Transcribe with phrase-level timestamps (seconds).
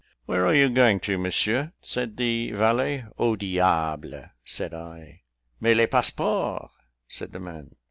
[0.25, 3.05] "Where are you going to, Monsieur?" said the valet.
[3.19, 5.21] "Au diable!" said I.
[5.59, 6.73] "Mais les passeports?"
[7.07, 7.75] said the man.